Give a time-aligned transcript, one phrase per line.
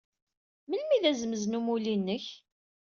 [0.67, 2.25] Melmi i d azemz n umulli-inek?